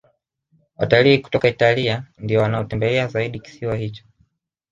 Watalii 0.75 1.17
kutoka 1.19 1.47
italia 1.47 2.03
ndiyo 2.17 2.41
wanaotembelea 2.41 3.07
zaidi 3.07 3.39
kisiwa 3.39 3.75
hicho 3.75 4.03